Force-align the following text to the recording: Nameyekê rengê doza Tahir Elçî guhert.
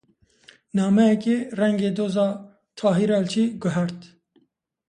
Nameyekê 0.75 1.37
rengê 1.59 1.89
doza 1.97 2.27
Tahir 2.77 3.09
Elçî 3.17 3.45
guhert. 3.61 3.99